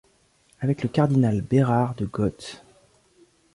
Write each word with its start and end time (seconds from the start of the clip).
Avec 0.61 0.81
le 0.81 0.89
cardinal 0.89 1.43
Bérard 1.43 1.93
de 1.93 2.07
Got. 2.07 2.63